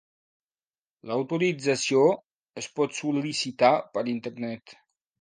L'autorització 1.11 2.03
es 2.65 2.73
pot 2.81 3.01
sol·licitar 3.03 3.75
per 3.95 4.09
Internet. 4.19 4.79